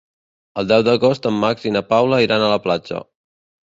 [0.61, 3.09] El deu d'agost en Max i na Paula iran a la platja.